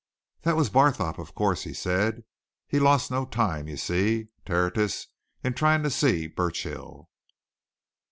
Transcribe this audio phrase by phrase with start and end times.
[0.41, 2.23] "That was Barthorpe, of course," he said.
[2.67, 5.05] "He lost no time, you see, Tertius,
[5.43, 7.11] in trying to see Burchill."